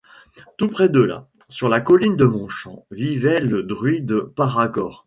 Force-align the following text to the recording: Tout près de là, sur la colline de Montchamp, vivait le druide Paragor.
Tout 0.57 0.67
près 0.67 0.89
de 0.89 0.99
là, 0.99 1.27
sur 1.47 1.69
la 1.69 1.79
colline 1.79 2.17
de 2.17 2.25
Montchamp, 2.25 2.87
vivait 2.89 3.39
le 3.39 3.61
druide 3.61 4.21
Paragor. 4.35 4.97